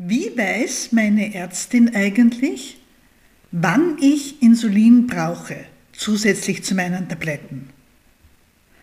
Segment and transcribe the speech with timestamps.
[0.00, 2.80] Wie weiß meine Ärztin eigentlich,
[3.50, 5.56] wann ich Insulin brauche,
[5.92, 7.70] zusätzlich zu meinen Tabletten?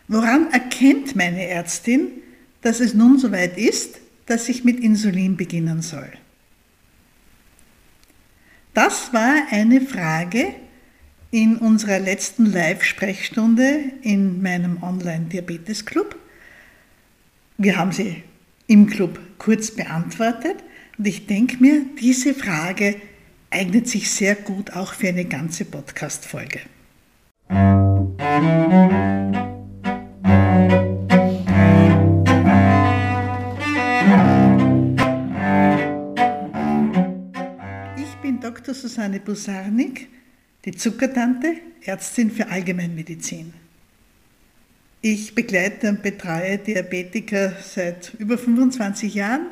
[0.08, 2.10] Woran erkennt meine Ärztin,
[2.60, 6.12] dass es nun soweit ist, dass ich mit Insulin beginnen soll?
[8.74, 10.54] Das war eine Frage
[11.30, 16.14] in unserer letzten Live-Sprechstunde in meinem Online-Diabetes-Club.
[17.56, 18.22] Wir haben sie
[18.66, 20.56] im Club kurz beantwortet.
[20.98, 22.96] Und ich denke mir, diese Frage
[23.50, 26.60] eignet sich sehr gut auch für eine ganze Podcast-Folge.
[37.98, 38.74] Ich bin Dr.
[38.74, 40.08] Susanne Busarnik,
[40.64, 43.52] die Zuckertante, Ärztin für Allgemeinmedizin.
[45.02, 49.46] Ich begleite und betreue Diabetiker seit über 25 Jahren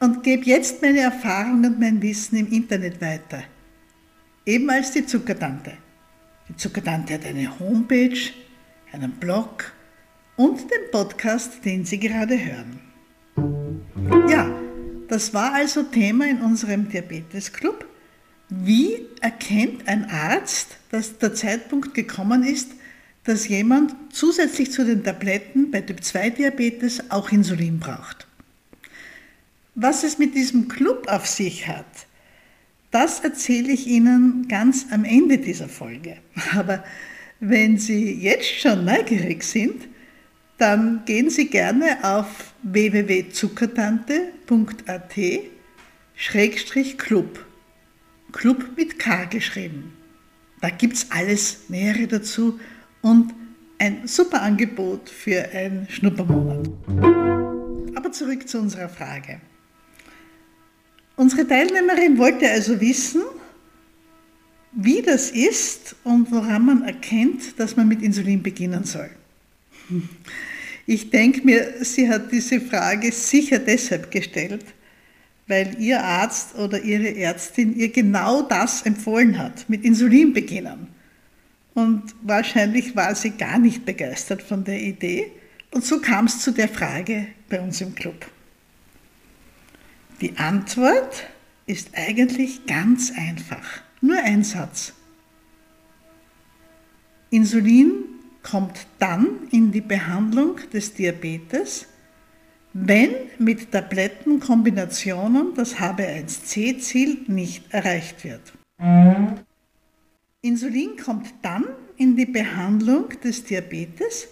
[0.00, 3.42] und gebe jetzt meine Erfahrung und mein Wissen im Internet weiter.
[4.44, 5.72] Eben als die Zuckertante.
[6.48, 8.18] Die Zuckertante hat eine Homepage,
[8.92, 9.72] einen Blog
[10.36, 12.80] und den Podcast, den Sie gerade hören.
[14.28, 14.48] Ja,
[15.08, 17.86] das war also Thema in unserem Diabetes-Club.
[18.48, 22.70] Wie erkennt ein Arzt, dass der Zeitpunkt gekommen ist,
[23.24, 28.25] dass jemand zusätzlich zu den Tabletten bei Typ-2-Diabetes auch Insulin braucht?
[29.78, 32.06] Was es mit diesem Club auf sich hat,
[32.90, 36.16] das erzähle ich Ihnen ganz am Ende dieser Folge.
[36.56, 36.82] Aber
[37.40, 39.86] wenn Sie jetzt schon neugierig sind,
[40.56, 45.14] dann gehen Sie gerne auf www.zuckertante.at
[46.14, 47.44] Schrägstrich Club.
[48.32, 49.92] Club mit K geschrieben.
[50.62, 52.58] Da gibt es alles Nähere dazu
[53.02, 53.34] und
[53.78, 56.66] ein super Angebot für einen Schnuppermonat.
[57.94, 59.42] Aber zurück zu unserer Frage.
[61.16, 63.22] Unsere Teilnehmerin wollte also wissen,
[64.72, 69.08] wie das ist und woran man erkennt, dass man mit Insulin beginnen soll.
[70.86, 74.64] Ich denke mir, sie hat diese Frage sicher deshalb gestellt,
[75.48, 80.88] weil ihr Arzt oder ihre Ärztin ihr genau das empfohlen hat, mit Insulin beginnen.
[81.74, 85.32] Und wahrscheinlich war sie gar nicht begeistert von der Idee.
[85.72, 88.26] Und so kam es zu der Frage bei uns im Club.
[90.20, 91.26] Die Antwort
[91.66, 93.82] ist eigentlich ganz einfach.
[94.00, 94.94] Nur ein Satz.
[97.30, 98.04] Insulin
[98.42, 101.86] kommt dann in die Behandlung des Diabetes,
[102.72, 108.52] wenn mit Tablettenkombinationen das HB1C-Ziel nicht erreicht wird.
[110.40, 111.64] Insulin kommt dann
[111.96, 114.28] in die Behandlung des Diabetes,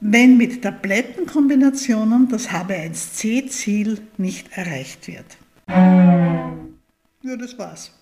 [0.00, 5.36] wenn mit Tablettenkombinationen das HB1C-Ziel nicht erreicht wird.
[5.68, 7.92] Ja, das war's.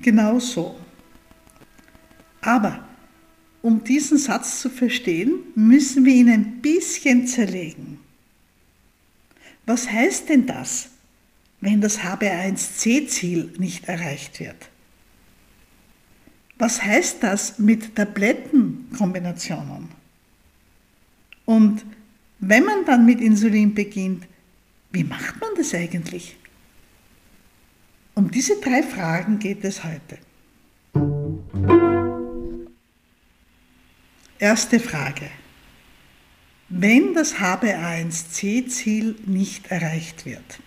[0.00, 0.76] Genau so.
[2.40, 2.88] Aber
[3.62, 7.98] um diesen Satz zu verstehen, müssen wir ihn ein bisschen zerlegen.
[9.66, 10.88] Was heißt denn das,
[11.60, 14.70] wenn das HB1C-Ziel nicht erreicht wird?
[16.58, 19.95] Was heißt das mit Tablettenkombinationen?
[21.46, 21.84] Und
[22.40, 24.26] wenn man dann mit Insulin beginnt,
[24.92, 26.36] wie macht man das eigentlich?
[28.14, 30.18] Um diese drei Fragen geht es heute.
[34.38, 35.30] Erste Frage.
[36.68, 40.60] Wenn das HbA1c-Ziel nicht erreicht wird.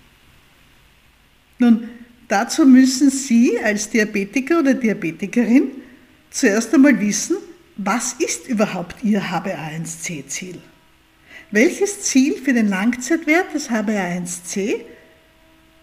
[1.59, 1.89] Nun,
[2.27, 5.71] dazu müssen Sie als Diabetiker oder Diabetikerin
[6.29, 7.37] zuerst einmal wissen,
[7.81, 10.59] was ist überhaupt Ihr HbA1c-Ziel?
[11.51, 14.81] Welches Ziel für den Langzeitwert des HbA1c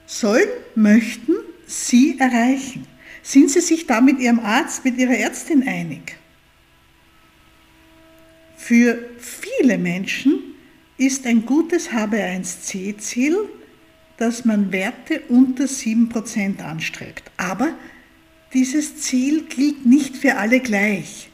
[0.04, 1.32] sollen, möchten
[1.66, 2.86] Sie erreichen?
[3.22, 6.16] Sind Sie sich da mit Ihrem Arzt, mit Ihrer Ärztin einig?
[8.58, 10.38] Für viele Menschen
[10.98, 13.38] ist ein gutes HbA1c-Ziel,
[14.18, 17.30] dass man Werte unter 7% anstrebt.
[17.38, 17.70] Aber
[18.52, 21.25] dieses Ziel gilt nicht für alle gleich.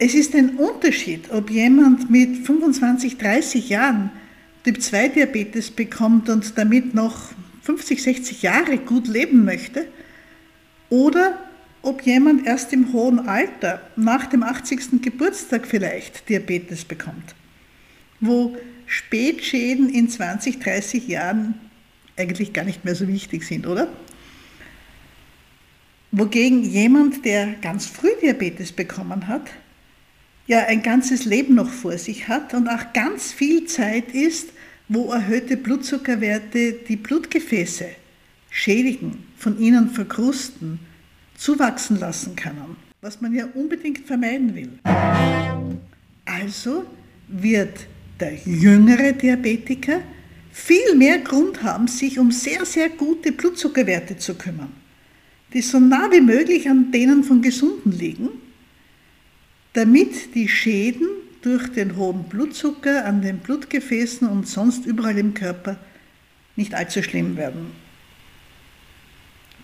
[0.00, 4.10] Es ist ein Unterschied, ob jemand mit 25, 30 Jahren
[4.62, 9.88] Typ-2-Diabetes bekommt und damit noch 50, 60 Jahre gut leben möchte,
[10.88, 11.38] oder
[11.82, 15.02] ob jemand erst im hohen Alter, nach dem 80.
[15.02, 17.34] Geburtstag vielleicht, Diabetes bekommt,
[18.20, 18.56] wo
[18.86, 21.54] Spätschäden in 20, 30 Jahren
[22.16, 23.88] eigentlich gar nicht mehr so wichtig sind, oder?
[26.10, 29.50] Wogegen jemand, der ganz früh Diabetes bekommen hat,
[30.48, 34.48] ja ein ganzes Leben noch vor sich hat und auch ganz viel Zeit ist,
[34.88, 37.86] wo erhöhte Blutzuckerwerte die Blutgefäße
[38.50, 40.80] schädigen, von ihnen verkrusten,
[41.36, 44.70] zuwachsen lassen können, was man ja unbedingt vermeiden will.
[46.24, 46.84] Also
[47.28, 47.86] wird
[48.18, 50.00] der jüngere Diabetiker
[50.50, 54.72] viel mehr Grund haben, sich um sehr, sehr gute Blutzuckerwerte zu kümmern,
[55.52, 58.30] die so nah wie möglich an denen von Gesunden liegen,
[59.72, 61.06] damit die Schäden
[61.42, 65.78] durch den hohen Blutzucker an den Blutgefäßen und sonst überall im Körper
[66.56, 67.72] nicht allzu schlimm werden.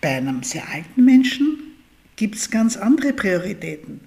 [0.00, 1.58] Bei einem sehr alten Menschen
[2.16, 4.00] gibt es ganz andere Prioritäten.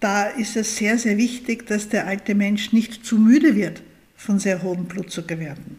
[0.00, 3.82] Da ist es sehr, sehr wichtig, dass der alte Mensch nicht zu müde wird
[4.16, 5.78] von sehr hohen Blutzuckerwerten.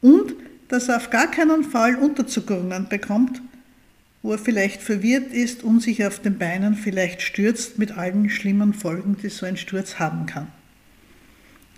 [0.00, 0.34] Und
[0.68, 3.40] dass er auf gar keinen Fall Unterzuckerungen bekommt,
[4.24, 9.18] wo er vielleicht verwirrt ist, unsicher auf den Beinen, vielleicht stürzt mit allen schlimmen Folgen,
[9.22, 10.50] die so ein Sturz haben kann.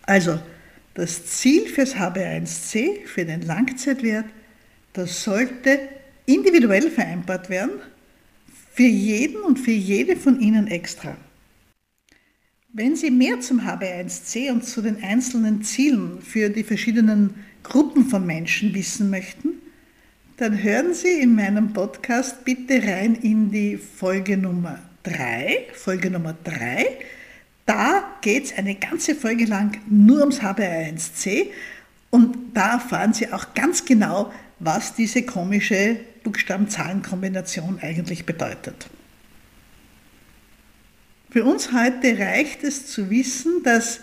[0.03, 0.39] Also,
[0.95, 4.27] das Ziel fürs HB1C, für den Langzeitwert,
[4.93, 5.81] das sollte
[6.25, 7.81] individuell vereinbart werden,
[8.73, 11.17] für jeden und für jede von Ihnen extra.
[12.73, 17.35] Wenn Sie mehr zum HB1C und zu den einzelnen Zielen für die verschiedenen
[17.65, 19.66] Gruppen von Menschen wissen möchten,
[20.37, 25.69] dann hören Sie in meinem Podcast bitte rein in die Folge Nummer 3.
[25.73, 26.87] Folge Nummer 3.
[27.65, 31.47] Da geht es eine ganze Folge lang nur ums HB1C
[32.11, 38.89] und da erfahren Sie auch ganz genau, was diese komische Buchstaben-Zahlen-Kombination eigentlich bedeutet.
[41.31, 44.01] Für uns heute reicht es zu wissen, dass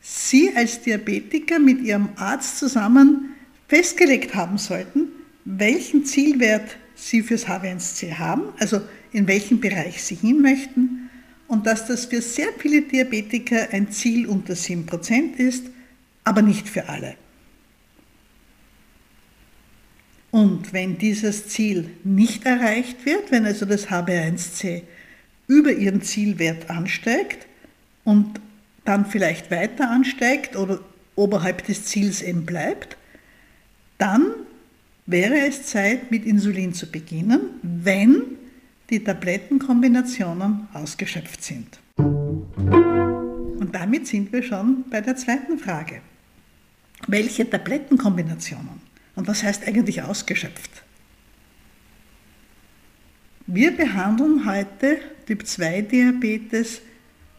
[0.00, 3.36] Sie als Diabetiker mit Ihrem Arzt zusammen
[3.68, 5.08] festgelegt haben sollten,
[5.44, 8.80] welchen Zielwert Sie fürs H1C haben, also
[9.12, 11.10] in welchem Bereich Sie hin möchten
[11.48, 15.64] und dass das für sehr viele Diabetiker ein Ziel unter 7% ist,
[16.24, 17.14] aber nicht für alle.
[20.30, 24.82] Und wenn dieses Ziel nicht erreicht wird, wenn also das HB1C
[25.48, 27.48] über ihren Zielwert ansteigt
[28.04, 28.40] und
[28.84, 30.80] dann vielleicht weiter ansteigt oder
[31.16, 32.96] oberhalb des Ziels eben bleibt,
[33.98, 34.30] dann
[35.10, 38.22] wäre es Zeit, mit Insulin zu beginnen, wenn
[38.90, 41.80] die Tablettenkombinationen ausgeschöpft sind.
[41.96, 46.00] Und damit sind wir schon bei der zweiten Frage.
[47.06, 48.80] Welche Tablettenkombinationen?
[49.16, 50.82] Und was heißt eigentlich ausgeschöpft?
[53.46, 56.82] Wir behandeln heute Typ-2-Diabetes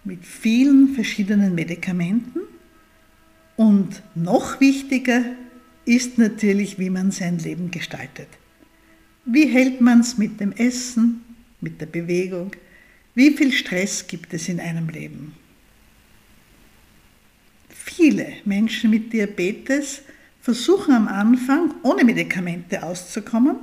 [0.04, 2.42] mit vielen verschiedenen Medikamenten
[3.56, 5.22] und noch wichtiger
[5.86, 8.28] ist natürlich, wie man sein Leben gestaltet.
[9.26, 11.22] Wie hält man es mit dem Essen,
[11.60, 12.52] mit der Bewegung?
[13.14, 15.34] Wie viel Stress gibt es in einem Leben?
[17.70, 20.02] Viele Menschen mit Diabetes
[20.42, 23.58] versuchen am Anfang ohne Medikamente auszukommen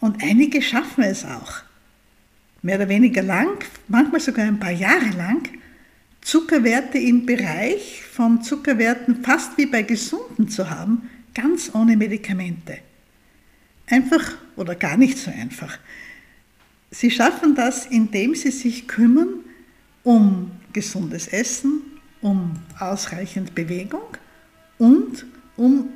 [0.00, 1.62] und einige schaffen es auch.
[2.62, 3.58] Mehr oder weniger lang,
[3.88, 5.48] manchmal sogar ein paar Jahre lang,
[6.20, 11.08] Zuckerwerte im Bereich von Zuckerwerten fast wie bei Gesunden zu haben,
[11.38, 12.78] ganz ohne Medikamente.
[13.86, 15.78] Einfach oder gar nicht so einfach.
[16.90, 19.44] Sie schaffen das, indem sie sich kümmern
[20.02, 21.82] um gesundes Essen,
[22.20, 24.16] um ausreichend Bewegung
[24.78, 25.26] und
[25.56, 25.90] um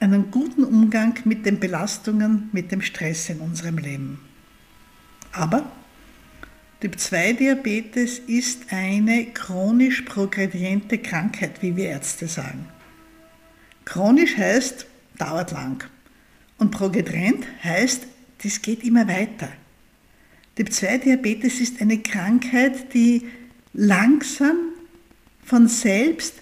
[0.00, 4.18] einen guten Umgang mit den Belastungen, mit dem Stress in unserem Leben.
[5.32, 5.70] Aber
[6.80, 12.66] Typ-2-Diabetes ist eine chronisch progrediente Krankheit, wie wir Ärzte sagen.
[13.86, 14.84] Chronisch heißt,
[15.16, 15.82] dauert lang.
[16.58, 18.06] Und progredient heißt,
[18.42, 19.48] das geht immer weiter.
[20.56, 23.26] Typ-2-Diabetes ist eine Krankheit, die
[23.72, 24.56] langsam
[25.44, 26.34] von selbst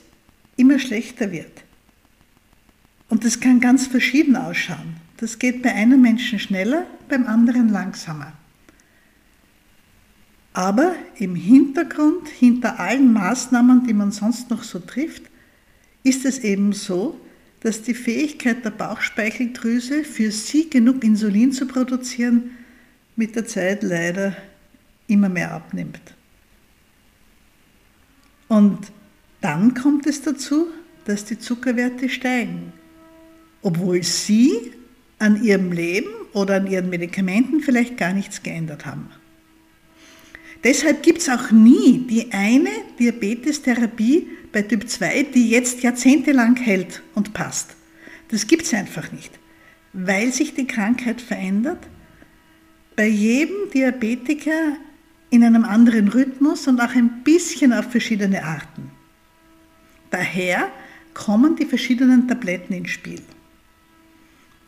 [0.56, 1.62] immer schlechter wird.
[3.08, 4.96] Und das kann ganz verschieden ausschauen.
[5.18, 8.32] Das geht bei einem Menschen schneller, beim anderen langsamer.
[10.52, 15.24] Aber im Hintergrund, hinter allen Maßnahmen, die man sonst noch so trifft,
[16.04, 17.20] ist es eben so,
[17.64, 22.52] dass die Fähigkeit der Bauchspeicheldrüse für sie genug Insulin zu produzieren
[23.16, 24.37] mit der Zeit leider
[25.09, 26.14] immer mehr abnimmt.
[28.47, 28.92] Und
[29.40, 30.68] dann kommt es dazu,
[31.04, 32.73] dass die Zuckerwerte steigen
[33.64, 34.73] obwohl sie
[35.18, 39.09] an ihrem Leben oder an ihren Medikamenten vielleicht gar nichts geändert haben.
[40.64, 47.02] Deshalb gibt es auch nie die eine Diabetestherapie bei Typ 2, die jetzt jahrzehntelang hält
[47.14, 47.76] und passt.
[48.28, 49.30] Das gibt es einfach nicht,
[49.92, 51.87] weil sich die Krankheit verändert.
[52.97, 54.78] Bei jedem Diabetiker
[55.28, 58.90] in einem anderen Rhythmus und auch ein bisschen auf verschiedene Arten.
[60.11, 60.71] Daher
[61.12, 63.21] kommen die verschiedenen Tabletten ins Spiel.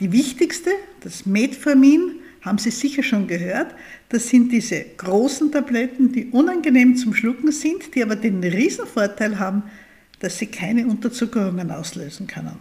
[0.01, 3.75] Die wichtigste, das Metformin, haben Sie sicher schon gehört,
[4.09, 9.65] das sind diese großen Tabletten, die unangenehm zum Schlucken sind, die aber den Riesenvorteil haben,
[10.21, 12.57] dass sie keine Unterzuckerungen auslösen können.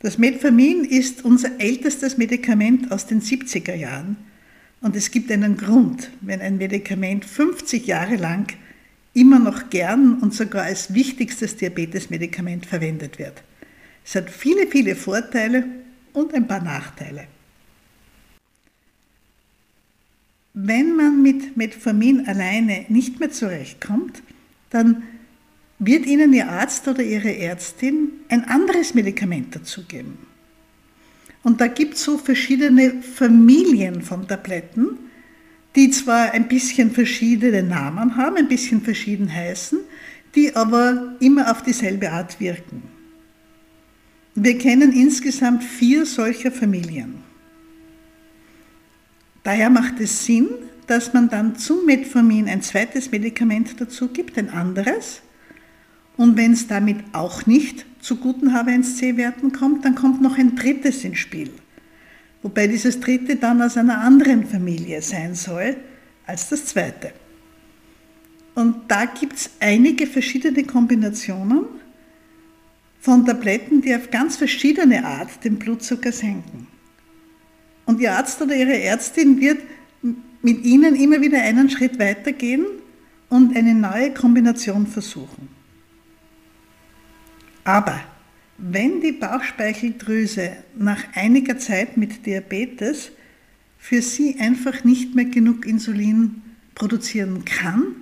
[0.00, 4.16] Das Metformin ist unser ältestes Medikament aus den 70er Jahren
[4.82, 8.52] und es gibt einen Grund, wenn ein Medikament 50 Jahre lang
[9.14, 13.42] immer noch gern und sogar als wichtigstes Diabetesmedikament verwendet wird.
[14.04, 15.64] Es hat viele, viele Vorteile
[16.12, 17.26] und ein paar Nachteile.
[20.54, 24.22] Wenn man mit Metformin alleine nicht mehr zurechtkommt,
[24.70, 25.02] dann
[25.80, 30.16] wird Ihnen Ihr Arzt oder Ihre Ärztin ein anderes Medikament dazugeben.
[31.42, 34.96] Und da gibt es so verschiedene Familien von Tabletten,
[35.74, 39.80] die zwar ein bisschen verschiedene Namen haben, ein bisschen verschieden heißen,
[40.36, 42.82] die aber immer auf dieselbe Art wirken.
[44.36, 47.23] Wir kennen insgesamt vier solcher Familien.
[49.44, 50.48] Daher macht es Sinn,
[50.88, 55.22] dass man dann zum Metformin ein zweites Medikament dazu gibt, ein anderes.
[56.16, 61.04] Und wenn es damit auch nicht zu guten H1C-Werten kommt, dann kommt noch ein drittes
[61.04, 61.50] ins Spiel
[62.44, 65.76] wobei dieses dritte dann aus einer anderen Familie sein soll
[66.26, 67.12] als das zweite.
[68.54, 71.64] Und da gibt es einige verschiedene Kombinationen
[73.00, 76.68] von Tabletten, die auf ganz verschiedene Art den Blutzucker senken.
[77.86, 79.58] Und Ihr Arzt oder Ihre Ärztin wird
[80.42, 82.66] mit Ihnen immer wieder einen Schritt weitergehen
[83.28, 85.48] und eine neue Kombination versuchen.
[87.64, 88.00] Aber
[88.58, 93.10] wenn die Bauchspeicheldrüse nach einiger Zeit mit Diabetes
[93.78, 96.42] für sie einfach nicht mehr genug Insulin
[96.74, 97.96] produzieren kann,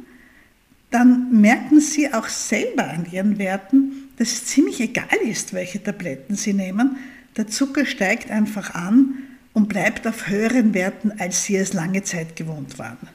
[0.91, 6.37] dann merken sie auch selber an ihren Werten, dass es ziemlich egal ist, welche Tabletten
[6.37, 6.97] sie nehmen.
[7.37, 9.22] Der Zucker steigt einfach an
[9.55, 13.09] und bleibt auf höheren Werten, als sie es lange Zeit gewohnt waren.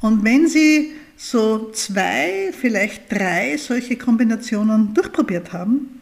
[0.00, 6.00] Und wenn Sie so zwei, vielleicht drei solche Kombinationen durchprobiert haben,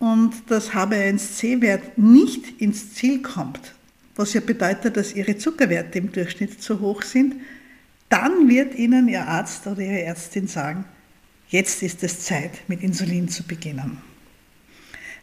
[0.00, 3.74] und das HbA1c-Wert nicht ins Ziel kommt,
[4.16, 7.34] was ja bedeutet, dass ihre Zuckerwerte im Durchschnitt zu hoch sind,
[8.08, 10.84] dann wird Ihnen Ihr Arzt oder Ihre Ärztin sagen,
[11.48, 13.98] jetzt ist es Zeit, mit Insulin zu beginnen.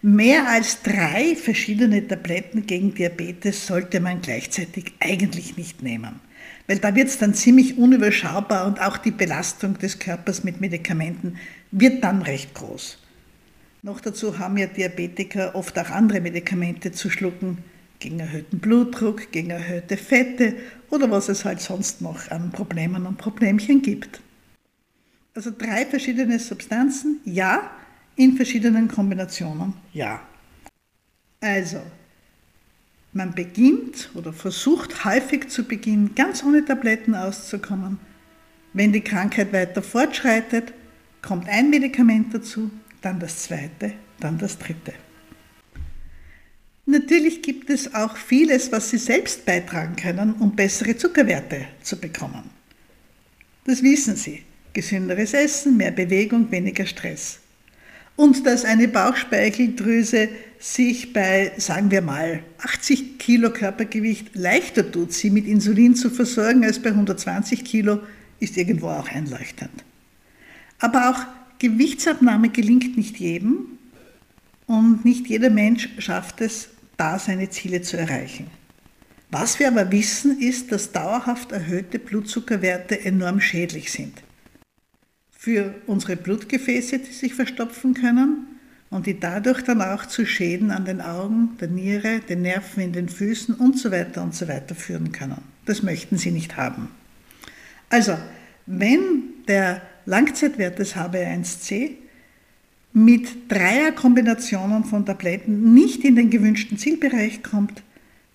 [0.01, 6.19] Mehr als drei verschiedene Tabletten gegen Diabetes sollte man gleichzeitig eigentlich nicht nehmen,
[6.67, 11.37] weil da wird es dann ziemlich unüberschaubar und auch die Belastung des Körpers mit Medikamenten
[11.71, 12.99] wird dann recht groß.
[13.81, 17.59] Noch dazu haben ja Diabetiker oft auch andere Medikamente zu schlucken,
[17.99, 20.55] gegen erhöhten Blutdruck, gegen erhöhte Fette
[20.91, 24.21] oder was es halt sonst noch an Problemen und Problemchen gibt.
[25.33, 27.71] Also drei verschiedene Substanzen, ja,
[28.17, 30.21] in verschiedenen Kombinationen, ja.
[31.39, 31.81] Also,
[33.13, 37.99] man beginnt oder versucht häufig zu Beginn ganz ohne Tabletten auszukommen.
[38.73, 40.73] Wenn die Krankheit weiter fortschreitet,
[41.21, 42.69] kommt ein Medikament dazu,
[43.01, 44.93] dann das zweite, dann das dritte.
[46.85, 52.49] Natürlich gibt es auch vieles, was Sie selbst beitragen können, um bessere Zuckerwerte zu bekommen.
[53.65, 54.43] Das wissen Sie.
[54.73, 57.39] Gesünderes Essen, mehr Bewegung, weniger Stress.
[58.17, 60.27] Und dass eine Bauchspeicheldrüse
[60.59, 66.65] sich bei, sagen wir mal, 80 Kilo Körpergewicht leichter tut, sie mit Insulin zu versorgen
[66.65, 67.99] als bei 120 Kilo,
[68.39, 69.71] ist irgendwo auch einleuchtend.
[70.79, 71.19] Aber auch
[71.59, 73.77] Gewichtsabnahme gelingt nicht jedem
[74.65, 78.47] und nicht jeder Mensch schafft es, da seine Ziele zu erreichen.
[79.29, 84.13] Was wir aber wissen, ist, dass dauerhaft erhöhte Blutzuckerwerte enorm schädlich sind.
[85.47, 88.47] Für unsere Blutgefäße, die sich verstopfen können
[88.89, 92.91] und die dadurch dann auch zu Schäden an den Augen, der Niere, den Nerven in
[92.91, 95.37] den Füßen und so weiter und so weiter führen können.
[95.63, 96.89] Das möchten Sie nicht haben.
[97.89, 98.17] Also,
[98.65, 101.91] wenn der Langzeitwert des HbA1c
[102.91, 107.83] mit Dreierkombinationen von Tabletten nicht in den gewünschten Zielbereich kommt,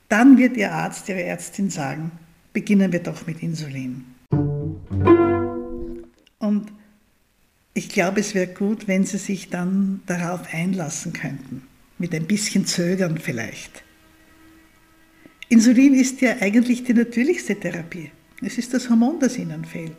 [0.09, 2.11] dann wird Ihr Arzt, Ihre Ärztin sagen,
[2.55, 4.12] beginnen wir doch mit Insulin.
[7.93, 11.63] Glaube, es wäre gut, wenn Sie sich dann darauf einlassen könnten,
[11.99, 13.83] mit ein bisschen Zögern vielleicht.
[15.49, 18.11] Insulin ist ja eigentlich die natürlichste Therapie.
[18.41, 19.97] Es ist das Hormon, das Ihnen fehlt.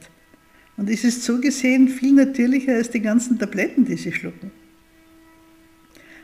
[0.78, 4.52] Und es ist so gesehen viel natürlicher als die ganzen Tabletten, die sie schlucken.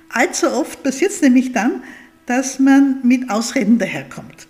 [0.10, 1.84] Allzu oft passiert es nämlich dann,
[2.26, 4.48] dass man mit Ausreden daherkommt.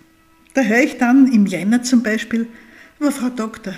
[0.54, 2.48] Da höre ich dann im Jänner zum Beispiel,
[2.98, 3.74] aber Frau Doktor,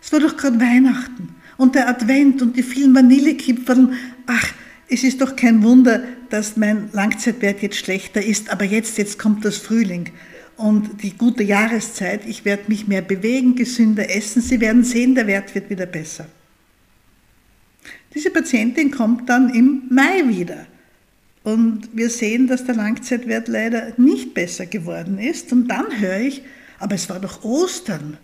[0.00, 3.92] es war doch gerade Weihnachten und der Advent und die vielen Vanillekipferl.
[4.26, 4.52] Ach,
[4.88, 9.44] es ist doch kein Wunder, dass mein Langzeitwert jetzt schlechter ist, aber jetzt, jetzt kommt
[9.44, 10.10] das Frühling
[10.56, 12.26] und die gute Jahreszeit.
[12.26, 14.42] Ich werde mich mehr bewegen, gesünder essen.
[14.42, 16.26] Sie werden sehen, der Wert wird wieder besser.
[18.14, 20.66] Diese Patientin kommt dann im Mai wieder.
[21.42, 25.52] Und wir sehen, dass der Langzeitwert leider nicht besser geworden ist.
[25.52, 26.42] Und dann höre ich,
[26.78, 28.16] aber es war doch Ostern.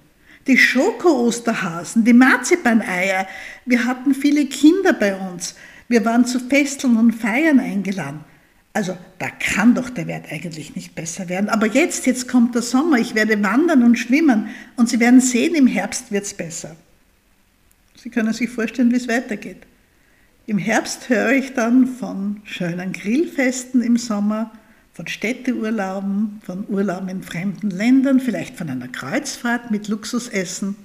[0.47, 3.27] Die Schoko-Osterhasen, die Marzipaneier.
[3.67, 5.55] Wir hatten viele Kinder bei uns.
[5.89, 8.25] Wir waren zu Festeln und Feiern eingeladen.
[8.73, 11.49] Also da kann doch der Wert eigentlich nicht besser werden.
[11.49, 15.55] Aber jetzt, jetzt kommt der Sommer, ich werde wandern und schwimmen und Sie werden sehen,
[15.57, 16.77] im Herbst wird es besser.
[17.97, 19.67] Sie können sich vorstellen, wie es weitergeht.
[20.47, 24.53] Im Herbst höre ich dann von schönen Grillfesten im Sommer,
[25.01, 30.77] von Städteurlauben, von Urlauben in fremden Ländern, vielleicht von einer Kreuzfahrt mit Luxusessen.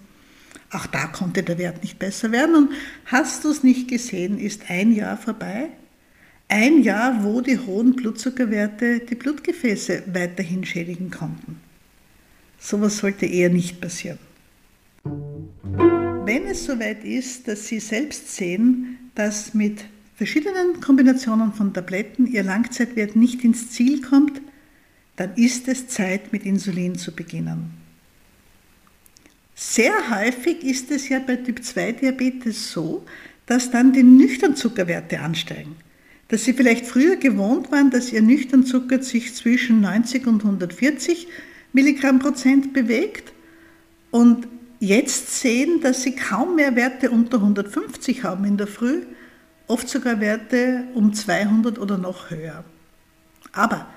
[0.71, 2.55] Auch da konnte der Wert nicht besser werden.
[2.55, 2.69] Und
[3.07, 5.67] hast du es nicht gesehen, ist ein Jahr vorbei.
[6.47, 11.59] Ein Jahr, wo die hohen Blutzuckerwerte die Blutgefäße weiterhin schädigen konnten.
[12.57, 14.19] Sowas sollte eher nicht passieren.
[15.03, 19.83] Wenn es soweit ist, dass Sie selbst sehen, dass mit
[20.15, 24.41] verschiedenen Kombinationen von Tabletten Ihr Langzeitwert nicht ins Ziel kommt,
[25.15, 27.71] dann ist es Zeit, mit Insulin zu beginnen.
[29.55, 33.05] Sehr häufig ist es ja bei Typ-2-Diabetes so,
[33.45, 35.75] dass dann die Nüchternzuckerwerte ansteigen.
[36.27, 41.27] Dass Sie vielleicht früher gewohnt waren, dass Ihr Nüchternzucker sich zwischen 90 und 140
[41.71, 43.33] Milligramm Prozent bewegt
[44.11, 44.47] und
[44.79, 49.01] jetzt sehen, dass sie kaum mehr Werte unter 150 haben in der Früh,
[49.67, 52.63] oft sogar Werte um 200 oder noch höher.
[53.51, 53.87] Aber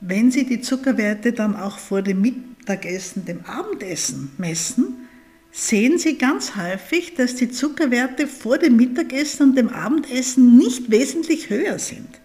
[0.00, 5.08] wenn Sie die Zuckerwerte dann auch vor dem Mittagessen, dem Abendessen messen,
[5.50, 11.50] sehen Sie ganz häufig, dass die Zuckerwerte vor dem Mittagessen und dem Abendessen nicht wesentlich
[11.50, 12.20] höher sind.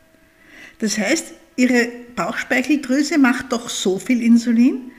[0.80, 4.92] Das heißt, Ihre Bauchspeicheldrüse macht doch so viel Insulin,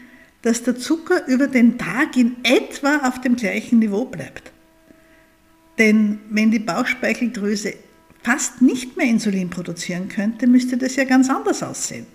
[0.42, 4.52] dass der Zucker über den Tag in etwa auf dem gleichen Niveau bleibt.
[5.78, 7.74] Denn wenn die Bauchspeicheldrüse
[8.24, 12.06] fast nicht mehr Insulin produzieren könnte, müsste das ja ganz anders aussehen.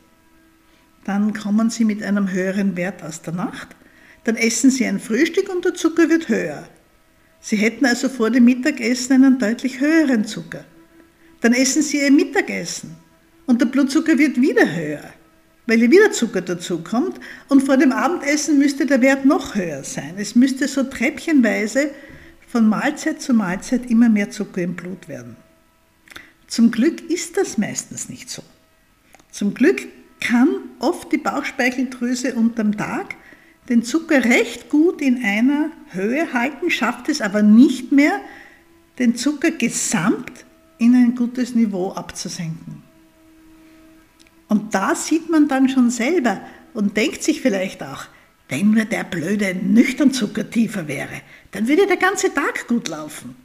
[1.06, 3.70] Dann kommen Sie mit einem höheren Wert aus der Nacht,
[4.26, 6.68] dann essen Sie ein Frühstück und der Zucker wird höher.
[7.40, 10.66] Sie hätten also vor dem Mittagessen einen deutlich höheren Zucker.
[11.40, 12.98] Dann essen Sie Ihr Mittagessen
[13.46, 15.14] und der Blutzucker wird wieder höher
[15.70, 20.16] weil hier wieder Zucker dazukommt und vor dem Abendessen müsste der Wert noch höher sein.
[20.18, 21.92] Es müsste so treppchenweise
[22.48, 25.38] von Mahlzeit zu Mahlzeit immer mehr Zucker im Blut werden.
[26.50, 28.42] Zum Glück ist das meistens nicht so.
[29.32, 29.88] Zum Glück
[30.20, 33.16] kann oft die Bauchspeicheldrüse unterm Tag
[33.70, 38.20] den Zucker recht gut in einer Höhe halten, schafft es aber nicht mehr,
[38.98, 40.44] den Zucker gesamt
[40.80, 42.82] in ein gutes Niveau abzusenken.
[44.48, 46.42] Und da sieht man dann schon selber
[46.74, 48.06] und denkt sich vielleicht auch,
[48.48, 53.36] wenn nur der blöde Nüchternzucker tiefer wäre, dann würde der ganze Tag gut laufen.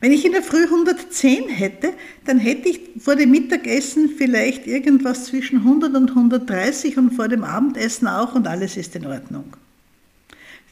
[0.00, 1.92] Wenn ich in der Früh 110 hätte,
[2.24, 7.44] dann hätte ich vor dem Mittagessen vielleicht irgendwas zwischen 100 und 130 und vor dem
[7.44, 9.44] Abendessen auch und alles ist in Ordnung.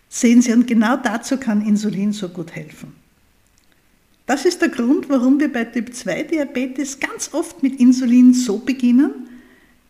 [0.09, 2.95] Sehen Sie, und genau dazu kann Insulin so gut helfen.
[4.25, 9.29] Das ist der Grund, warum wir bei Typ-2-Diabetes ganz oft mit Insulin so beginnen,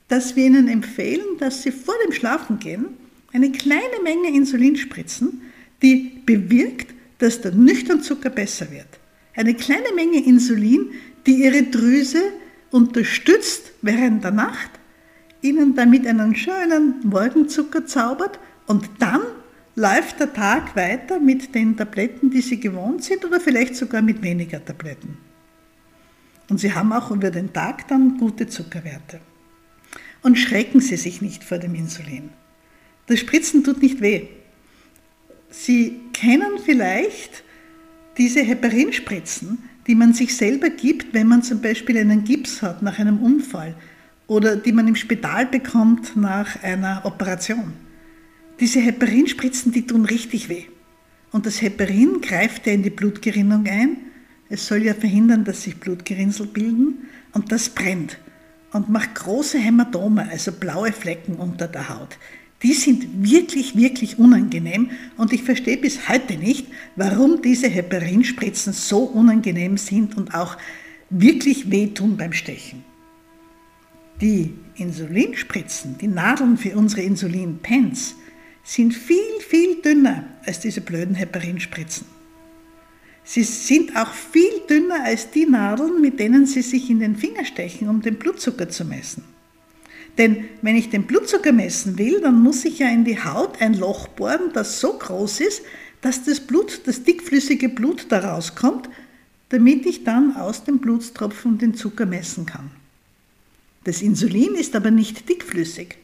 [0.09, 2.87] dass wir Ihnen empfehlen, dass Sie vor dem Schlafengehen
[3.33, 5.43] eine kleine Menge Insulin spritzen,
[5.83, 8.87] die bewirkt, dass der Nüchternzucker besser wird.
[9.35, 10.91] Eine kleine Menge Insulin,
[11.27, 12.23] die Ihre Drüse
[12.71, 14.71] unterstützt während der Nacht,
[15.41, 19.21] Ihnen damit einen schönen Morgenzucker zaubert und dann
[19.77, 24.23] läuft der Tag weiter mit den Tabletten, die Sie gewohnt sind oder vielleicht sogar mit
[24.23, 25.17] weniger Tabletten.
[26.51, 29.21] Und Sie haben auch über den Tag dann gute Zuckerwerte
[30.23, 32.31] und schrecken Sie sich nicht vor dem Insulin.
[33.07, 34.27] Das Spritzen tut nicht weh.
[35.51, 37.45] Sie kennen vielleicht
[38.19, 42.99] diese Heparinspritzen, die man sich selber gibt, wenn man zum Beispiel einen Gips hat nach
[42.99, 43.75] einem Unfall
[44.27, 47.73] oder die man im Spital bekommt nach einer Operation.
[48.61, 50.65] Diese Heparinspritzen, die tun richtig weh.
[51.31, 53.99] Und das Heparin greift ja in die Blutgerinnung ein.
[54.51, 58.19] Es soll ja verhindern, dass sich Blutgerinnsel bilden und das brennt
[58.73, 62.19] und macht große Hämatome, also blaue Flecken unter der Haut.
[62.63, 66.67] Die sind wirklich, wirklich unangenehm und ich verstehe bis heute nicht,
[66.97, 70.57] warum diese Heparinspritzen so unangenehm sind und auch
[71.09, 72.85] wirklich wehtun beim Stechen.
[74.21, 78.17] Die Insulinspritzen, die Nadeln für unsere Insulinpens,
[78.65, 82.07] sind viel, viel dünner als diese blöden Heparinspritzen.
[83.23, 87.45] Sie sind auch viel dünner als die Nadeln, mit denen Sie sich in den Finger
[87.45, 89.23] stechen, um den Blutzucker zu messen.
[90.19, 93.75] Denn wenn ich den Blutzucker messen will, dann muss ich ja in die Haut ein
[93.75, 95.63] Loch bohren, das so groß ist,
[96.01, 98.89] dass das Blut, das dickflüssige Blut da rauskommt,
[99.49, 102.71] damit ich dann aus dem Blutstropfen den Zucker messen kann.
[103.85, 105.97] Das Insulin ist aber nicht dickflüssig.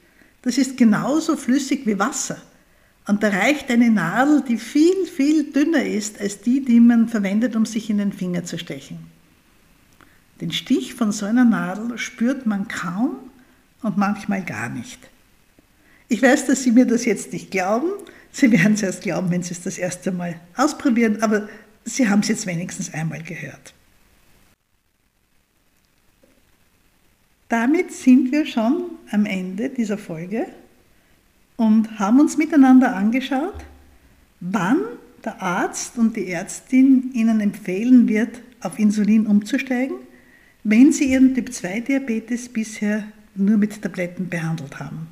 [0.42, 2.40] Das ist genauso flüssig wie Wasser.
[3.06, 7.54] Und da reicht eine Nadel, die viel, viel dünner ist als die, die man verwendet,
[7.56, 8.98] um sich in den Finger zu stechen.
[10.40, 13.16] Den Stich von so einer Nadel spürt man kaum
[13.84, 14.98] und manchmal gar nicht.
[16.08, 17.88] Ich weiß, dass Sie mir das jetzt nicht glauben.
[18.32, 21.48] Sie werden es erst glauben, wenn Sie es das erste Mal ausprobieren, aber
[21.84, 23.74] Sie haben es jetzt wenigstens einmal gehört.
[27.48, 30.46] Damit sind wir schon am Ende dieser Folge
[31.56, 33.64] und haben uns miteinander angeschaut,
[34.40, 34.78] wann
[35.24, 39.96] der Arzt und die Ärztin Ihnen empfehlen wird, auf Insulin umzusteigen,
[40.64, 45.08] wenn Sie Ihren Typ-2-Diabetes bisher nur mit Tabletten behandelt haben.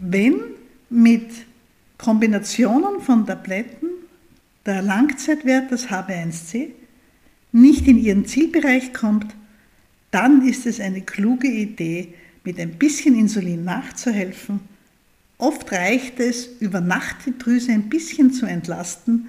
[0.00, 0.40] Wenn
[0.88, 1.30] mit
[1.98, 3.88] Kombinationen von Tabletten
[4.66, 6.68] der Langzeitwert des HB1C
[7.52, 9.34] nicht in Ihren Zielbereich kommt,
[10.10, 12.14] dann ist es eine kluge Idee,
[12.44, 14.60] mit ein bisschen Insulin nachzuhelfen
[15.40, 19.28] Oft reicht es, über Nacht die Drüse ein bisschen zu entlasten,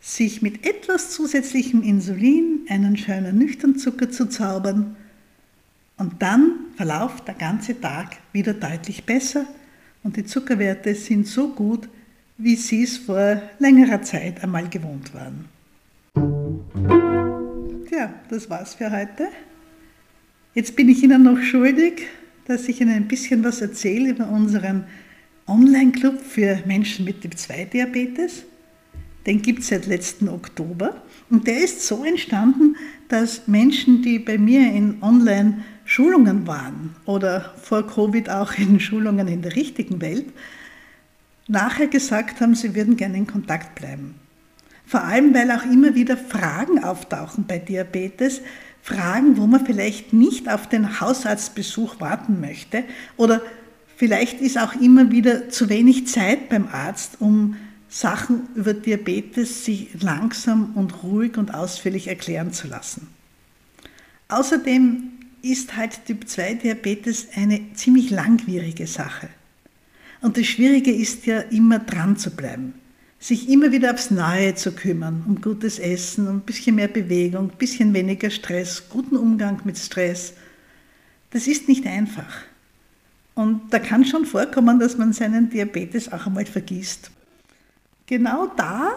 [0.00, 4.96] sich mit etwas zusätzlichem Insulin einen schönen Nüchternzucker zu zaubern
[6.00, 9.44] und dann verläuft der ganze Tag wieder deutlich besser
[10.02, 11.88] und die Zuckerwerte sind so gut,
[12.38, 15.44] wie Sie es vor längerer Zeit einmal gewohnt waren.
[17.86, 19.28] Tja, das war's für heute.
[20.54, 22.06] Jetzt bin ich Ihnen noch schuldig,
[22.46, 24.84] dass ich Ihnen ein bisschen was erzähle über unseren
[25.46, 28.44] Online-Club für Menschen mit Typ-2-Diabetes.
[29.26, 31.02] Den gibt es seit letzten Oktober.
[31.28, 32.76] Und der ist so entstanden,
[33.08, 34.96] dass Menschen, die bei mir in
[35.90, 40.26] Online-Schulungen waren oder vor Covid auch in Schulungen in der richtigen Welt,
[41.48, 44.14] nachher gesagt haben, sie würden gerne in Kontakt bleiben.
[44.86, 48.40] Vor allem, weil auch immer wieder Fragen auftauchen bei Diabetes,
[48.82, 52.84] Fragen, wo man vielleicht nicht auf den Hausarztbesuch warten möchte
[53.16, 53.42] oder
[53.96, 57.56] Vielleicht ist auch immer wieder zu wenig Zeit beim Arzt, um
[57.90, 63.08] Sachen über Diabetes sich langsam und ruhig und ausführlich erklären zu lassen.
[64.28, 65.09] Außerdem
[65.42, 69.28] ist halt Typ-2-Diabetes eine ziemlich langwierige Sache.
[70.20, 72.74] Und das Schwierige ist ja immer dran zu bleiben,
[73.18, 77.50] sich immer wieder aufs Neue zu kümmern, um gutes Essen, um ein bisschen mehr Bewegung,
[77.50, 80.34] ein bisschen weniger Stress, guten Umgang mit Stress.
[81.30, 82.42] Das ist nicht einfach.
[83.34, 87.10] Und da kann schon vorkommen, dass man seinen Diabetes auch einmal vergisst.
[88.06, 88.92] Genau da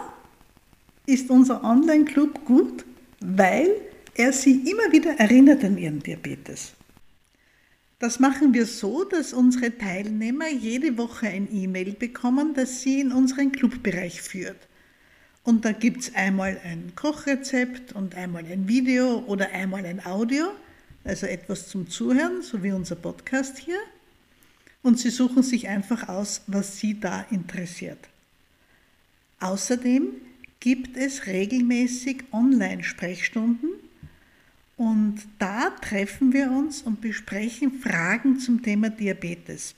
[1.06, 2.84] ist unser Online-Club gut,
[3.20, 3.68] weil
[4.14, 6.72] er Sie immer wieder erinnert an Ihren Diabetes.
[7.98, 13.12] Das machen wir so, dass unsere Teilnehmer jede Woche ein E-Mail bekommen, das sie in
[13.12, 14.68] unseren Clubbereich führt.
[15.42, 20.46] Und da gibt es einmal ein Kochrezept und einmal ein Video oder einmal ein Audio,
[21.04, 23.78] also etwas zum Zuhören, so wie unser Podcast hier
[24.84, 27.98] und Sie suchen sich einfach aus, was Sie da interessiert.
[29.40, 30.08] Außerdem
[30.60, 33.70] gibt es regelmäßig Online-Sprechstunden
[34.76, 39.74] und da treffen wir uns und besprechen Fragen zum Thema Diabetes.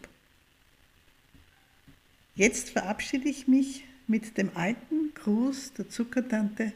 [2.37, 6.73] Jetzt verabschiede ich mich mit dem alten Gruß der Zuckertante.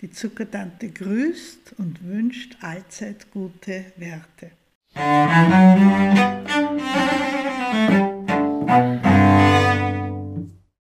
[0.00, 4.50] Die Zuckertante grüßt und wünscht allzeit gute Werte.